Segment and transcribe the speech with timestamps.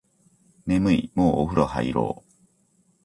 [0.65, 2.31] 眠いもうお風呂入ろう